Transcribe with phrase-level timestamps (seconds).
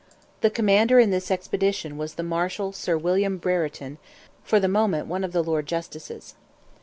[0.39, 3.99] The commander in this expedition was the Marshal Sir William Brereton,
[4.43, 6.33] for the moment one of the Lords Justices.